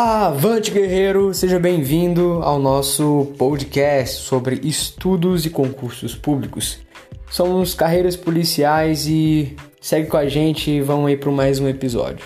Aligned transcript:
Avante 0.00 0.70
guerreiro, 0.70 1.34
seja 1.34 1.58
bem-vindo 1.58 2.38
ao 2.44 2.60
nosso 2.60 3.32
podcast 3.36 4.20
sobre 4.20 4.60
estudos 4.62 5.44
e 5.44 5.50
concursos 5.50 6.14
públicos. 6.14 6.78
Somos 7.28 7.74
carreiras 7.74 8.14
policiais 8.14 9.08
e 9.08 9.56
segue 9.80 10.06
com 10.06 10.16
a 10.16 10.28
gente 10.28 10.70
e 10.70 10.80
vamos 10.80 11.08
aí 11.08 11.16
para 11.16 11.32
mais 11.32 11.58
um 11.58 11.66
episódio. 11.66 12.24